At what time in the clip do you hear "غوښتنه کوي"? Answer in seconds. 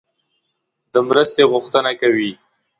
1.51-2.31